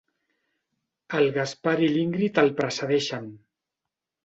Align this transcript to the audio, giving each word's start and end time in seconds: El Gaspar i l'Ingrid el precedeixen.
El 1.19 1.29
Gaspar 1.35 1.75
i 1.89 1.91
l'Ingrid 1.97 2.41
el 2.45 2.51
precedeixen. 2.63 3.31